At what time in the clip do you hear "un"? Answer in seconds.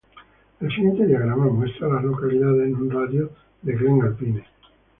2.75-2.89